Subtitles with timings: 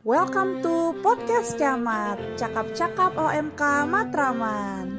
[0.00, 4.96] Welcome to Podcast Camat, cakap-cakap OMK Matraman.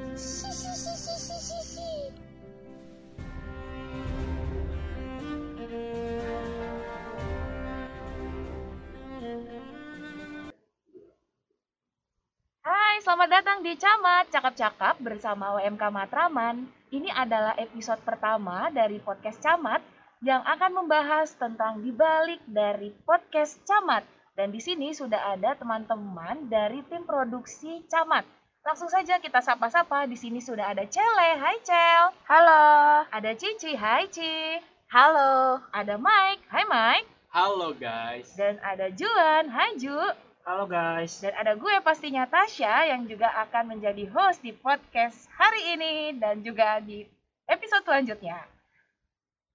[12.62, 16.70] Hai, selamat datang di Camat Cakap-Cakap bersama WMK Matraman.
[16.94, 19.82] Ini adalah episode pertama dari podcast Camat
[20.22, 24.21] yang akan membahas tentang dibalik dari podcast Camat.
[24.32, 28.24] Dan di sini sudah ada teman-teman dari tim produksi Camat.
[28.64, 30.08] Langsung saja kita sapa-sapa.
[30.08, 31.36] Di sini sudah ada Cele.
[31.36, 32.16] Hai Cel.
[32.32, 33.04] Halo.
[33.12, 33.76] Ada Cici.
[33.76, 34.64] Hai Ci.
[34.88, 35.60] Halo.
[35.76, 36.48] Ada Mike.
[36.48, 37.10] Hai Mike.
[37.36, 38.32] Halo guys.
[38.40, 39.52] Dan ada Juan.
[39.52, 40.00] Hai Ju.
[40.48, 41.20] Halo guys.
[41.20, 46.40] Dan ada gue pastinya Tasya yang juga akan menjadi host di podcast hari ini dan
[46.40, 47.04] juga di
[47.52, 48.48] episode selanjutnya.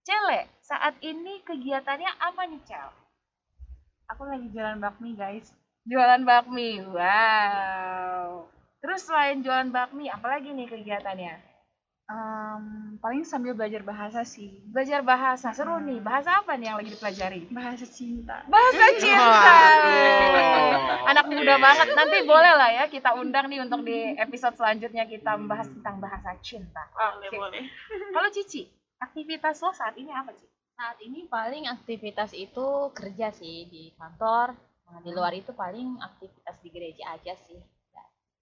[0.05, 3.06] Cele, saat ini kegiatannya apa nih Cel?
[4.15, 5.51] Aku lagi jualan bakmi guys.
[5.87, 8.47] Jualan bakmi, wow.
[8.83, 11.35] Terus selain jualan bakmi, apalagi nih kegiatannya?
[12.07, 14.63] Um, paling sambil belajar bahasa sih.
[14.71, 15.99] Belajar bahasa, seru nih.
[15.99, 17.51] Bahasa apa nih yang lagi dipelajari?
[17.51, 18.47] Bahasa cinta.
[18.47, 19.43] Bahasa cinta.
[19.43, 21.11] Waduh.
[21.11, 21.89] Anak muda banget.
[21.99, 26.31] Nanti boleh lah ya kita undang nih untuk di episode selanjutnya kita membahas tentang bahasa
[26.47, 26.87] cinta.
[26.95, 27.39] Boleh, Oke.
[27.43, 27.63] boleh.
[28.15, 28.71] Kalau Cici,
[29.03, 30.56] aktivitas lo saat ini apa Cici?
[30.77, 34.53] Saat ini paling aktivitas itu kerja sih di kantor.
[34.87, 37.57] Nah, di luar itu paling aktivitas di gereja aja sih.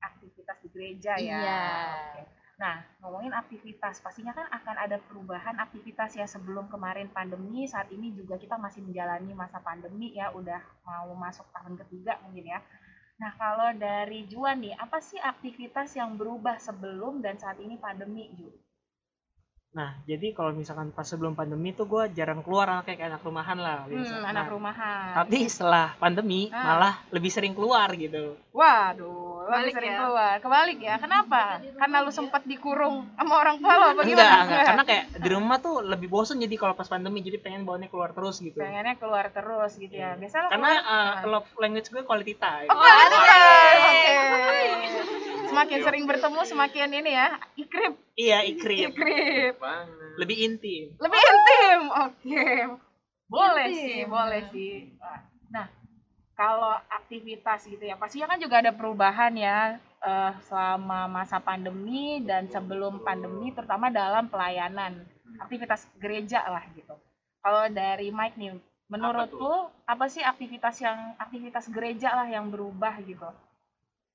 [0.03, 1.39] Aktivitas di gereja ya.
[1.41, 1.63] Iya.
[2.11, 2.23] Oke.
[2.55, 8.15] Nah, ngomongin aktivitas, pastinya kan akan ada perubahan aktivitas ya sebelum kemarin pandemi, saat ini
[8.15, 12.63] juga kita masih menjalani masa pandemi ya, udah mau masuk tahun ketiga mungkin ya.
[13.19, 18.31] Nah, kalau dari Juan nih, apa sih aktivitas yang berubah sebelum dan saat ini pandemi,
[18.39, 18.51] Ju?
[19.75, 23.83] Nah, jadi kalau misalkan pas sebelum pandemi tuh gue jarang keluar kayak anak rumahan lah.
[23.83, 24.15] Hmm, biasa.
[24.23, 25.07] anak Nah, rumahan.
[25.17, 26.63] Tapi setelah pandemi Ah.
[26.73, 28.39] malah lebih sering keluar gitu.
[28.55, 29.99] Waduh, lebih sering ya?
[29.99, 30.35] keluar.
[30.39, 31.59] Kebalik ya, kenapa?
[31.59, 34.39] Karena lu sempat dikurung sama orang tua lo, apa Enggak, gimana?
[34.41, 34.65] enggak.
[34.65, 38.15] Karena kayak di rumah tuh lebih bosen jadi kalau pas pandemi jadi pengen bawanya keluar
[38.15, 38.55] terus gitu.
[38.57, 40.15] pengennya keluar terus gitu ya.
[40.15, 41.27] Biasa lo Karena keluar- uh, Ah.
[41.29, 42.71] love language gue quality time.
[42.71, 43.83] Oh, quality time.
[44.39, 45.34] Oke.
[45.49, 48.95] Semakin sering bertemu semakin ini ya, ikrip, Iya, ikrip.
[48.95, 49.55] ikrip.
[50.17, 50.85] Lebih intim.
[50.99, 51.81] Lebih intim.
[51.91, 52.47] Oke.
[53.25, 53.83] Boleh Intim.
[53.83, 54.75] sih, boleh sih.
[55.51, 55.67] Nah,
[56.37, 62.47] kalau aktivitas gitu ya, pastinya kan juga ada perubahan ya eh, selama masa pandemi dan
[62.53, 65.03] sebelum pandemi terutama dalam pelayanan
[65.41, 66.95] aktivitas gereja lah gitu.
[67.43, 68.55] Kalau dari Mike nih,
[68.93, 69.41] menurut tuh?
[69.41, 73.27] lu apa sih aktivitas yang aktivitas gereja lah yang berubah gitu?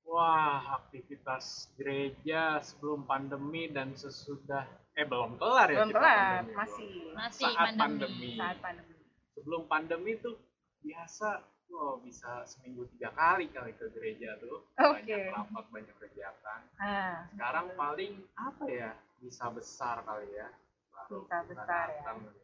[0.09, 1.46] Wah, aktivitas
[1.78, 6.90] gereja sebelum pandemi dan sesudah eh belum kelar ya Belum kita kelar, pandemi, masih.
[6.90, 7.14] belum.
[7.16, 7.80] Masih Saat pandemi.
[7.80, 8.30] pandemi.
[8.36, 8.96] Saat pandemi.
[9.31, 10.36] Sebelum pandemi tuh
[10.81, 11.30] biasa
[11.69, 15.06] oh bisa seminggu tiga kali kali ke gereja tuh Oke.
[15.06, 20.50] banyak rapat banyak kegiatan Nah, sekarang paling apa ya bisa besar kali ya
[20.90, 22.02] Baru Bisa besar ya.
[22.02, 22.42] datang gitu.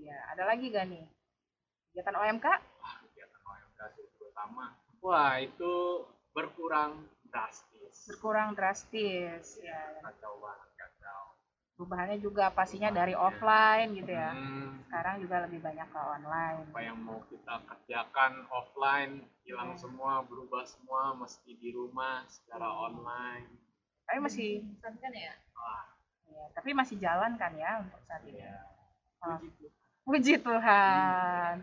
[0.00, 0.18] iya.
[0.32, 1.04] Ada lagi gak nih?
[1.92, 2.46] Kegiatan OMK?
[2.80, 4.64] wah kegiatan OMK sih terutama
[4.98, 5.72] wah itu
[6.34, 6.92] berkurang
[7.24, 9.56] drastis Berkurang drastis.
[9.56, 9.80] Ya.
[10.02, 11.20] kacau banget kacau
[11.74, 14.30] Perubahannya juga pastinya dari offline gitu ya.
[14.30, 16.62] Hmm, Sekarang juga lebih banyak ke online.
[16.68, 19.12] apa yang mau kita kerjakan offline
[19.42, 19.80] hilang Hmm.
[19.80, 23.50] semua berubah semua mesti di rumah secara online
[24.04, 25.34] Tapi masih, kan ya?
[25.52, 25.84] wah
[26.28, 28.38] ya, tapi masih jalan kan ya untuk saat ini.
[28.38, 28.54] ya
[29.20, 29.40] Oh.
[29.40, 29.72] puji Tuhan.
[30.04, 31.54] Puji Tuhan.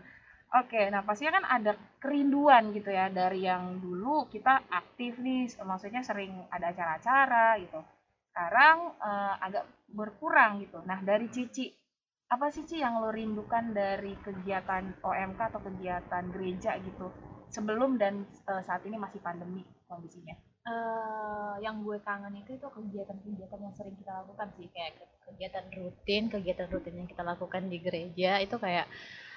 [0.52, 6.04] Oke, nah pastinya kan ada kerinduan gitu ya dari yang dulu kita aktif nih, maksudnya
[6.04, 7.80] sering ada acara-acara gitu.
[8.28, 9.64] Sekarang eh, agak
[9.96, 10.78] berkurang gitu.
[10.84, 11.72] Nah dari Cici,
[12.28, 17.08] apa sih Ci yang lo rindukan dari kegiatan OMK atau kegiatan gereja gitu
[17.48, 20.36] sebelum dan eh, saat ini masih pandemi kondisinya?
[20.68, 25.64] Eh, yang gue kangen itu itu kegiatan-kegiatan yang sering kita lakukan sih kayak ke- kegiatan
[25.80, 28.84] rutin, kegiatan rutin yang kita lakukan di gereja itu kayak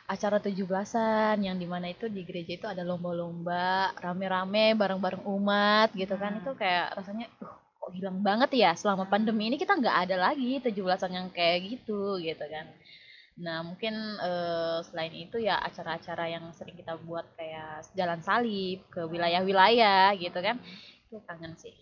[0.05, 6.13] acara 17-an yang di mana itu di gereja itu ada lomba-lomba rame-rame bareng-bareng umat gitu
[6.16, 6.37] kan.
[6.37, 6.41] Hmm.
[6.46, 8.72] itu kayak rasanya uh, kok hilang banget ya?
[8.78, 12.69] Selama pandemi ini kita nggak ada lagi 17-an yang kayak gitu gitu kan.
[13.35, 19.02] Nah mungkin eh, selain itu ya acara-acara yang sering kita buat kayak jalan salib ke
[19.09, 20.61] wilayah-wilayah gitu kan.
[21.09, 21.75] Itu kangen sih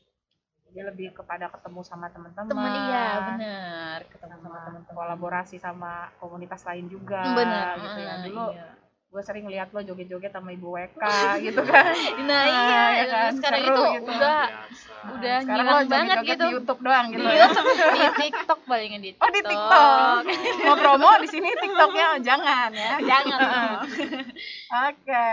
[0.74, 2.50] Jadi lebih kepada ketemu sama teman-teman.
[2.50, 8.10] temen iya bener ketemu sama sama teman-teman kolaborasi sama komunitas lain juga bener gitu ya.
[8.10, 8.68] ah, Dulu iya.
[9.14, 10.98] Gue sering lihat lo joget-joget sama ibu WK
[11.40, 11.94] gitu kan
[12.26, 13.32] Nah, iya, ya kan?
[13.38, 14.10] sekarang Seru itu gitu.
[14.10, 14.90] udah Biasa.
[15.06, 16.44] udah sekarang ngilang lo banget joget-joget gitu.
[16.44, 20.22] di YouTube doang gitu Di ya YouTube, di TikTok palingnya di Oh di TikTok.
[20.66, 22.92] Mau promo di sini TikToknya jangan ya.
[22.98, 23.86] Jangan.
[24.90, 25.28] Oke.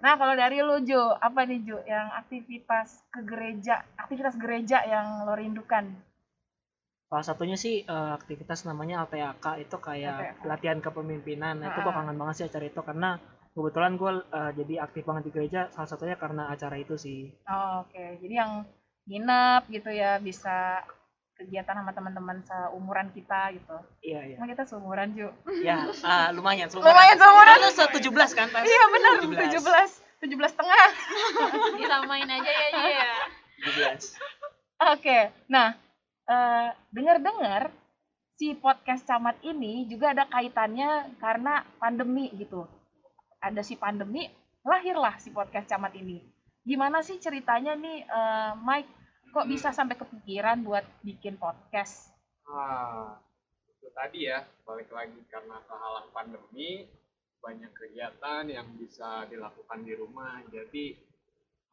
[0.00, 5.22] Nah kalau dari lu Ju, apa nih Ju yang aktivitas ke gereja, aktivitas gereja yang
[5.22, 5.84] lo rindukan?
[7.08, 10.44] Salah satunya sih eh, aktivitas namanya LTAK itu kayak LTAK.
[10.44, 11.56] latihan kepemimpinan.
[11.56, 11.96] Nah, itu gue Ah.
[11.96, 13.10] kangen banget sih acara itu karena
[13.52, 15.60] kebetulan gue eh, jadi aktif banget di gereja.
[15.72, 17.32] Salah satunya karena acara itu sih.
[17.44, 18.52] Oh, Oke, jadi yang
[19.08, 20.84] nginep gitu ya bisa
[21.32, 23.76] kegiatan sama teman-teman seumuran kita gitu.
[24.02, 24.36] Iya iya.
[24.36, 25.32] Emang kita seumuran Ju?
[25.64, 26.68] Ya ah, lumayan.
[26.68, 27.56] Lumayan seumuran.
[27.56, 28.46] Lu se 17 kan?
[28.52, 28.62] Pas?
[28.62, 29.64] Iya benar, 17.
[29.64, 30.28] 17.
[30.28, 30.86] 17 setengah.
[31.78, 33.12] Disamain aja ya, ya.
[33.64, 34.18] 17.
[34.92, 35.72] Oke, nah
[36.28, 37.72] eh, dengar-dengar
[38.38, 42.68] si podcast camat ini juga ada kaitannya karena pandemi gitu.
[43.42, 44.28] Ada si pandemi,
[44.62, 46.22] lahirlah si podcast camat ini.
[46.62, 48.90] Gimana sih ceritanya nih, eh, Mike?
[49.28, 52.08] Kok bisa sampai kepikiran buat bikin podcast?
[52.48, 53.20] Ah,
[53.68, 56.88] itu tadi ya, balik lagi karena kehalang pandemi,
[57.38, 60.96] banyak kegiatan yang bisa dilakukan di rumah, jadi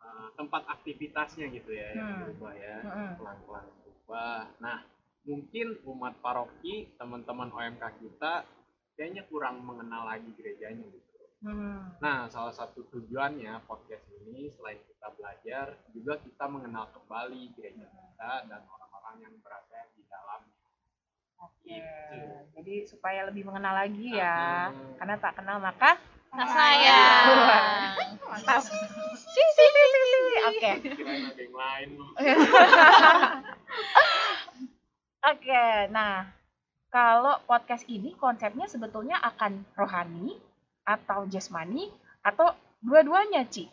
[0.05, 2.19] eh, tempat aktivitasnya gitu ya yang Hmm.
[2.29, 3.09] berubah ya, Mm-mm.
[3.17, 3.65] pelan-pelan
[4.05, 4.53] berubah.
[4.61, 4.85] Nah,
[5.25, 8.45] mungkin umat paroki, teman-teman OMK kita,
[8.93, 11.25] kayaknya kurang mengenal lagi gerejanya gitu.
[11.41, 11.93] Hmm.
[11.97, 18.31] Nah, salah satu tujuannya podcast ini selain kita belajar, juga kita mengenal kembali gereja kita
[18.49, 20.41] dan orang-orang yang berada di dalam.
[21.41, 22.17] Oke, Gitu.
[22.55, 24.69] jadi supaya lebih mengenal lagi ya.
[24.69, 24.95] Hmm.
[25.01, 25.97] Karena tak kenal maka
[26.35, 27.25] Tak sayang.
[28.27, 28.61] mantap.
[29.15, 30.01] Si si si si.
[30.03, 30.35] si.
[30.45, 30.71] Oke.
[35.25, 36.29] Oke, nah
[36.93, 40.37] kalau podcast ini konsepnya sebetulnya akan rohani
[40.85, 41.89] atau jasmani
[42.21, 42.53] atau
[42.85, 43.65] dua-duanya, Ci?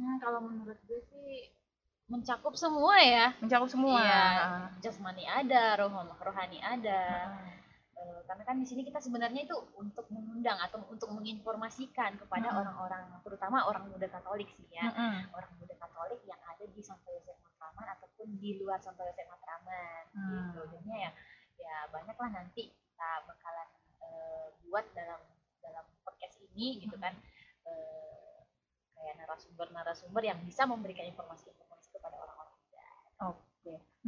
[0.00, 1.52] Nah, kalau menurut gue sih
[2.08, 3.36] mencakup semua ya.
[3.42, 4.00] Mencakup semua.
[4.00, 4.24] Iya,
[4.80, 5.92] jasmani ada, roh
[6.24, 7.02] rohani ada.
[7.36, 7.52] Nah,
[8.24, 13.64] karena kan di sini kita sebenarnya itu untuk mengundang atau untuk menginformasikan kepada orang-orang terutama
[13.64, 14.86] orang muda Katolik sih ya.
[14.88, 15.30] mm-mm.
[15.32, 20.04] Orang muda Katolik yang ada di Santo Yosef Matraman ataupun di luar Santo Yosef Matraman
[20.16, 20.52] Hmm.
[20.56, 20.60] gitu.
[20.72, 21.10] Jadinya ya
[21.56, 23.68] ya banyaklah nanti kita bakalan
[24.00, 25.20] eh, buat dalam
[25.60, 27.12] dalam podcast ini gitu kan.
[27.66, 28.38] Eh,
[28.96, 32.86] kayak narasumber-narasumber yang bisa memberikan informasi-informasi kepada orang-orang muda.
[33.28, 33.44] Oke.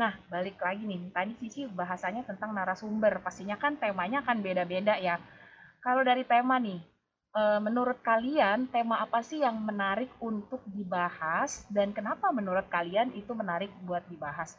[0.00, 1.00] Nah, balik lagi nih.
[1.16, 3.12] Tadi Cici bahasanya tentang narasumber.
[3.26, 5.16] Pastinya kan temanya akan beda-beda ya.
[5.84, 6.80] Kalau dari tema nih,
[7.40, 13.32] eh, menurut kalian tema apa sih yang menarik untuk dibahas dan kenapa menurut kalian itu
[13.40, 14.50] menarik buat dibahas?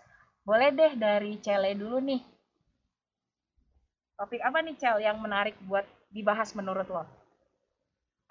[0.48, 2.22] Boleh deh dari Cele dulu nih.
[4.18, 7.04] Topik apa nih Cel yang menarik buat dibahas menurut lo?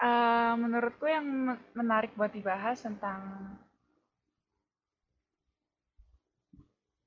[0.09, 3.21] Eh, menurutku yang me- menarik buat dibahas tentang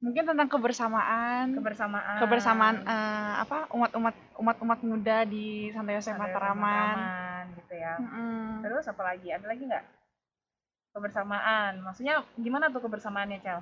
[0.01, 2.17] mungkin tentang kebersamaan Kebersamaan.
[2.17, 6.17] kebersamaan eh, apa umat-umat umat-umat muda di Santo Yosef.
[6.17, 8.01] Matraman, gitu ya.
[8.01, 8.65] Mm-mm.
[8.65, 9.29] Terus apa lagi?
[9.29, 9.85] Ada lagi nggak?
[10.97, 11.85] Kebersamaan.
[11.85, 13.61] Maksudnya gimana tuh kebersamaannya, Cel?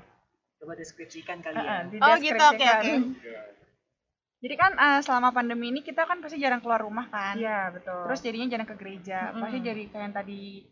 [0.63, 1.83] Coba deskripsikan kali ya.
[2.03, 2.81] Oh, gitu, oke, dideskripsikan.
[3.03, 3.33] oke.
[4.39, 7.35] Jadi kan eh, selama pandemi ini kita kan pasti jarang keluar rumah kan.
[7.35, 8.07] Iya, betul.
[8.07, 9.35] Terus jadinya jarang ke gereja.
[9.35, 9.43] Mm-mm.
[9.43, 10.63] Pasti jadi kayak yang tadi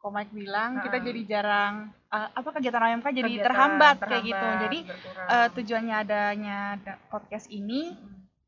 [0.00, 1.06] Komik bilang kita Ha-ha.
[1.06, 1.74] jadi jarang
[2.08, 4.32] eh, apa kegiatan OMK jadi Kegiatan terhambat, kayak gitu.
[4.34, 5.26] terhambat, Jadi berkurang.
[5.28, 7.92] eh, tujuannya adanya da- podcast ini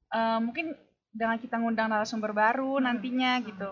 [0.08, 0.72] eh, mungkin
[1.08, 2.88] dengan kita ngundang narasumber baru Hmm.
[2.88, 3.68] nantinya gitu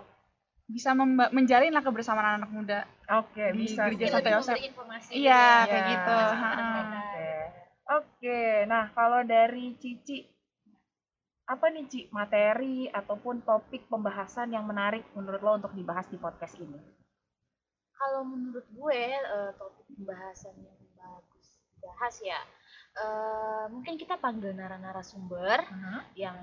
[0.67, 3.89] bisa memba- menjalin lah kebersamaan anak muda Oke, di bisa.
[3.89, 4.07] gereja.
[4.15, 4.55] Santo Yosef.
[4.55, 4.71] Iya,
[5.11, 5.51] gitu ya.
[5.67, 6.15] kayak gitu.
[6.15, 6.51] Ha-ha.
[6.55, 6.99] mereka.
[7.01, 7.29] Oke.
[7.91, 10.23] Oke, nah kalau dari Cici
[11.45, 16.55] apa nih Ci materi ataupun topik pembahasan yang menarik menurut lo untuk dibahas di podcast
[16.57, 16.79] ini?
[18.01, 22.41] Kalau menurut gue eh, topik pembahasan yang bagus dibahas ya
[22.97, 25.69] eh, mungkin kita panggil nara-narasumber
[26.17, 26.37] yang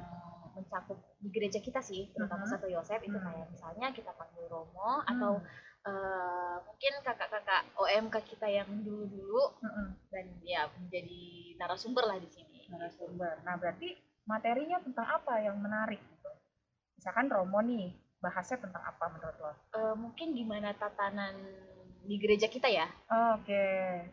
[0.54, 2.50] mencakup di gereja kita sih terutama Mhm.
[2.50, 3.26] Santo Yosef itu Mhm.
[3.26, 5.42] kayak misalnya kita panggil Romo atau
[5.88, 9.88] eh, mungkin kakak-kakak OMK kita yang dulu-dulu Mm-mm.
[10.12, 11.22] dan ya menjadi
[11.56, 12.68] narasumber lah di sini.
[12.68, 13.40] narasumber.
[13.48, 13.96] Nah, berarti
[14.28, 16.28] materinya tentang apa yang menarik gitu?
[17.00, 19.52] Misalkan Romo nih, bahasnya tentang apa menurut lo?
[19.74, 21.36] Eh, mungkin gimana tatanan
[22.02, 22.88] di gereja kita ya?
[23.36, 23.64] Oke,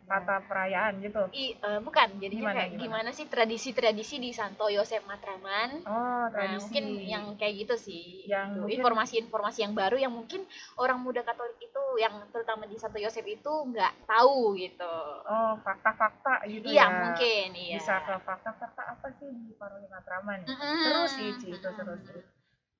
[0.04, 1.30] tata perayaan gitu.
[1.30, 2.82] I, eh, bukan, jadi Gimana, kayak gimana?
[2.82, 5.86] gimana sih tradisi-tradisi di Santo Yosef Matraman?
[5.86, 6.58] Oh, Nah, tradisi.
[6.58, 8.26] mungkin yang kayak gitu sih.
[8.26, 8.82] Yang Gitu.
[8.82, 10.42] Informasi-informasi yang baru yang mungkin
[10.74, 14.94] orang muda Katolik itu yang terutama di Santo Yosef itu nggak tahu gitu.
[15.30, 16.98] Oh, fakta-fakta gitu iya, ya.
[16.98, 17.78] mungkin iya.
[17.78, 20.42] Bisa ke fakta-fakta apa sih di Paroki Matraman?
[20.42, 20.50] ya?
[20.50, 21.76] Mm-mm, Seru sih, itu mm-mm.
[21.78, 22.22] seru sih.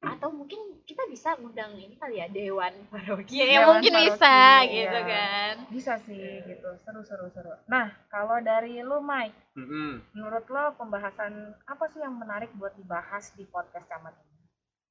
[0.06, 4.37] Atau mungkin kita bisa ngundang ini kali ya dewan paroki Dewan ya mungkin paroki, bisa
[4.37, 4.68] iya.
[4.68, 7.52] gitu kan Bisa sih gitu, seru seru seru.
[7.66, 10.04] Nah, kalau dari lu Mike, Mm-mm.
[10.12, 14.44] menurut lo pembahasan apa sih yang menarik buat dibahas di podcast camat ini?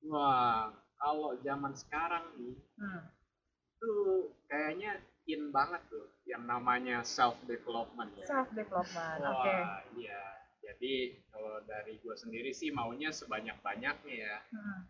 [0.10, 3.03] Wah, kalau zaman sekarang nih, Hmm.
[3.77, 4.98] tuh kayaknya
[5.29, 8.25] in banget tuh yang namanya self development ya.
[8.27, 9.48] Self development, oke.
[9.48, 10.22] Wah, iya.
[10.63, 14.38] Jadi kalau dari gue sendiri sih maunya sebanyak-banyaknya ya.
[14.51, 14.88] Hmm.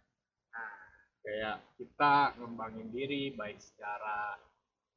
[1.23, 4.35] Kayak kita ngembangin diri baik secara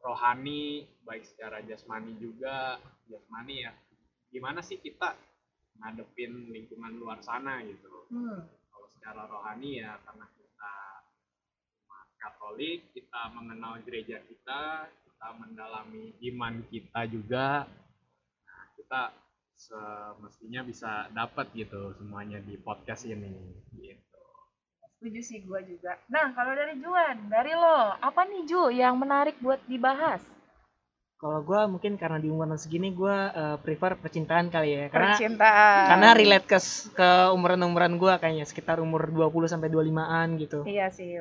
[0.03, 2.83] rohani, baik secara jasmani juga.
[3.07, 3.73] Jasmani ya,
[4.35, 5.15] gimana sih kita
[5.79, 8.11] ngadepin lingkungan luar sana gitu.
[8.11, 8.43] Hmm.
[8.71, 10.75] Kalau secara rohani ya karena kita
[11.87, 17.71] umat Katolik, kita mengenal gereja kita, kita mendalami iman kita juga.
[18.45, 19.03] Nah, kita
[19.57, 23.33] semestinya bisa dapat gitu semuanya di podcast ini
[23.73, 24.16] gitu.
[24.97, 26.01] Setuju sih gue juga.
[26.09, 30.25] Nah, kalau dari Juan, dari lo, apa nih Ju yang menarik buat dibahas?
[31.17, 34.85] Kalau gue mungkin karena di umuran segini gue eh, prefer percintaan kali ya.
[34.93, 35.85] Karena Percintaan.
[35.89, 36.59] karena relate ke
[36.93, 40.61] ke umuran-umuran gue kayaknya sekitar umur 20 sampai 25-an gitu.
[40.69, 41.17] Iya sih.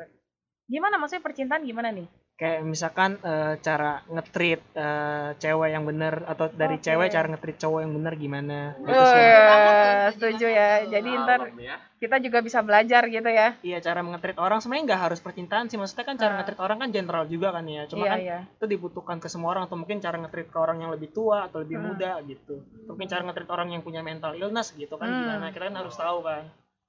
[0.68, 2.08] Gimana maksudnya percintaan gimana nih?
[2.36, 6.84] Kayak misalkan eh, cara nge-treat eh, cewek yang bener atau dari Oke.
[6.84, 9.24] cewek cara nge-treat cowok yang bener gimana gitu Oh sih.
[9.24, 10.72] iya, Banget tuh, setuju ya.
[10.86, 11.76] Jadi ntar Malam ya.
[11.96, 13.56] kita juga bisa belajar gitu ya.
[13.64, 16.38] Iya cara nge-treat orang sebenarnya nggak harus percintaan sih maksudnya kan cara Ah.
[16.44, 17.88] nge-treat orang kan general juga kan ya.
[17.88, 18.40] Cuma iya, kan iya.
[18.52, 21.64] itu dibutuhkan ke semua orang atau mungkin cara nge-treat ke orang yang lebih tua atau
[21.64, 21.88] lebih Hmm.
[21.96, 22.60] muda gitu.
[22.84, 25.24] Atau Mungkin cara nge-treat orang yang punya mental illness gitu kan Hmm.
[25.24, 26.44] gimana kita kan harus tahu kan.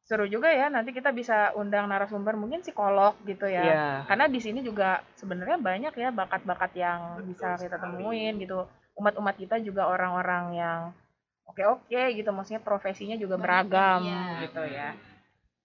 [0.06, 0.70] Seru juga ya.
[0.70, 3.62] Nanti kita bisa undang narasumber mungkin psikolog gitu ya.
[3.66, 3.86] Iya.
[4.06, 7.82] Karena di sini juga sebenarnya banyak ya bakat-bakat yang Betul bisa kita sekali.
[7.98, 8.70] temuin gitu.
[8.96, 10.80] Umat-umat kita juga orang-orang yang
[11.50, 12.30] oke-oke gitu.
[12.30, 14.46] Maksudnya profesinya juga Banyak, beragam iya.
[14.46, 14.88] gitu ya.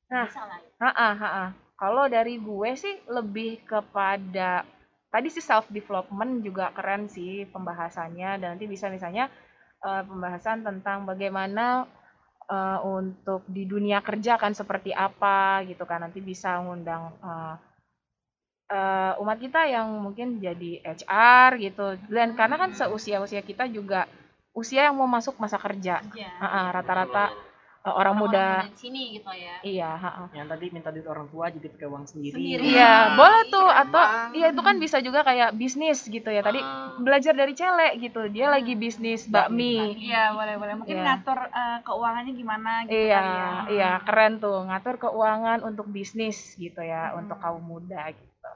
[0.10, 0.90] Nah, bisa lah ya.
[0.90, 1.46] Ha ha
[1.78, 4.66] Kalau dari gue sih lebih kepada
[5.14, 9.30] tadi sih self development juga keren sih pembahasannya dan nanti bisa misalnya
[9.86, 11.86] eh, pembahasan tentang bagaimana
[12.52, 17.56] eh, untuk di dunia kerja kan seperti apa gitu kan nanti bisa ngundang eh,
[18.72, 24.08] eh, umat kita yang mungkin jadi HR gitu dan karena kan seusia-usia kita juga
[24.52, 26.30] usia yang mau masuk masa kerja Iya.
[26.42, 27.32] Ha, rata-rata
[27.88, 30.26] eh, orang muda di sini gitu ya iya ha, ha.
[30.34, 32.34] Yang tadi minta duit orang tua jadi pakai uang sendiri.
[32.34, 32.64] Sendiri.
[32.74, 34.01] Iya, Wah, boleh tuh atau.
[34.32, 36.40] Iya itu kan bisa juga kayak bisnis gitu ya.
[36.40, 38.28] Tadi Ah, belajar dari celek gitu.
[38.28, 39.96] Dia lagi bisnis bakmi.
[39.98, 40.76] Iya, boleh-boleh.
[40.78, 41.06] Mungkin Iya.
[41.06, 43.50] ngatur eh, keuangannya gimana gitu Iya, ya.
[43.68, 47.26] iya keren tuh ngatur keuangan untuk bisnis gitu ya, Hmm.
[47.26, 48.50] untuk kaum muda gitu.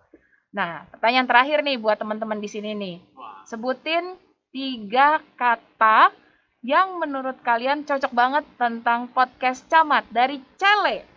[0.52, 2.96] Nah, pertanyaan terakhir nih buat teman-teman di sini nih.
[3.44, 4.16] Sebutin
[4.50, 6.16] tiga kata
[6.60, 11.15] yang menurut kalian cocok banget tentang podcast camat dari Cele.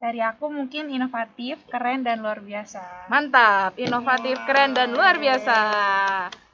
[0.00, 3.12] Dari aku mungkin inovatif, keren dan luar biasa.
[3.12, 5.56] Mantap, inovatif, keren dan luar biasa.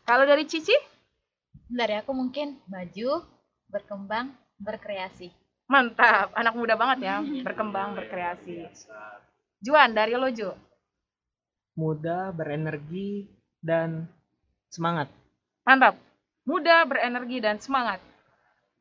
[0.02, 0.74] Kalau dari Cici?
[1.66, 3.26] dari aku mungkin maju
[3.66, 4.30] berkembang
[4.62, 5.34] berkreasi
[5.66, 7.42] Mantap, anak muda banget ya, Iya.
[7.42, 8.54] berkembang, Iya, berkreasi.
[8.70, 8.94] biasa.
[9.66, 10.54] Juan, dari lo Ju.
[11.74, 13.26] Muda, berenergi
[13.58, 14.06] dan
[14.70, 15.10] semangat.
[15.66, 15.98] Mantap,
[16.46, 17.98] muda, berenergi, dan semangat.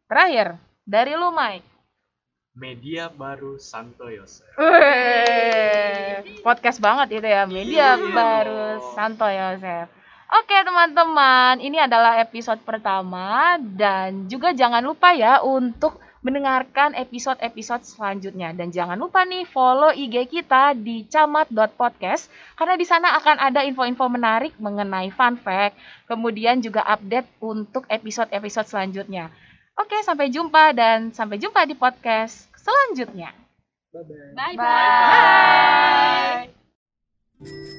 [0.05, 1.65] Terakhir, dari lo Mike.
[2.55, 4.47] Media baru Santo Yosef.
[4.55, 8.95] Wih, podcast banget itu ya, media Iya baru dong.
[8.95, 9.91] Santo Yosef.
[10.31, 18.55] Oke teman-teman, ini adalah episode pertama dan juga jangan lupa ya untuk mendengarkan episode-episode selanjutnya
[18.55, 24.07] dan jangan lupa nih follow IG kita di camat.podcast karena di sana akan ada info-info
[24.07, 25.75] menarik mengenai fun fact,
[26.07, 29.27] kemudian juga update untuk episode-episode selanjutnya.
[29.75, 33.35] Oke, sampai jumpa dan sampai jumpa di podcast selanjutnya.
[33.91, 34.55] Bye-bye.
[37.43, 37.74] Bye-bye.